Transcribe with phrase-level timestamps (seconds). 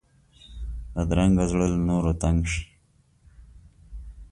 [0.93, 2.63] بدرنګه زړه له نورو تنګ شي